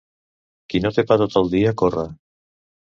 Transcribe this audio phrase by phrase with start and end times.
[0.73, 2.11] Qui no té pa tot el dia corre.